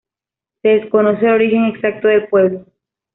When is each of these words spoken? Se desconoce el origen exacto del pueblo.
Se 0.63 0.67
desconoce 0.67 1.27
el 1.27 1.33
origen 1.33 1.65
exacto 1.65 2.07
del 2.07 2.27
pueblo. 2.27 2.65